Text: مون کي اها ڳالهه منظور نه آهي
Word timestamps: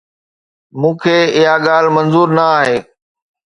مون 0.79 0.93
کي 1.01 1.17
اها 1.37 1.55
ڳالهه 1.65 1.91
منظور 1.97 2.27
نه 2.37 2.43
آهي 2.59 2.77